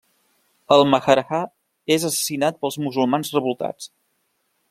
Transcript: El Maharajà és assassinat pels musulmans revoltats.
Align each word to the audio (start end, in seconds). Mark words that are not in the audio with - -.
El 0.75 0.85
Maharajà 0.93 1.41
és 1.97 2.07
assassinat 2.09 2.59
pels 2.65 2.79
musulmans 2.87 3.33
revoltats. 3.39 3.93